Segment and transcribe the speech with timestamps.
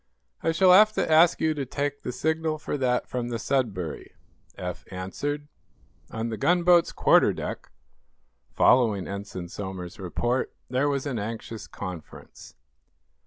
[0.41, 4.15] "I shall have to ask you to take the signal for that from the 'Sudbury,'"
[4.57, 5.47] Eph answered.
[6.09, 7.69] On the gunboat's quarter deck,
[8.51, 12.55] following Ensign Somers's report, there was an anxious conference.